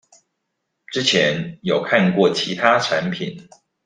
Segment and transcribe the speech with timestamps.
[0.91, 3.47] 之前有看過其他產品